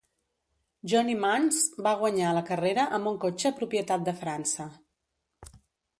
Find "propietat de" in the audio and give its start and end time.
3.61-4.19